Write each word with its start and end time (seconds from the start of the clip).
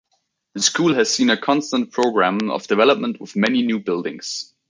The 0.55 0.63
School 0.63 0.95
has 0.95 1.13
seen 1.13 1.29
a 1.29 1.37
constant 1.39 1.91
programme 1.91 2.49
of 2.49 2.65
development 2.65 3.21
with 3.21 3.35
many 3.35 3.61
new 3.61 3.77
buildings. 3.77 4.51